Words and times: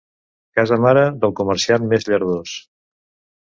Casa 0.59 0.79
mare 0.85 1.03
del 1.25 1.33
comerciant 1.41 1.85
més 1.93 2.09
llardós. 2.09 2.57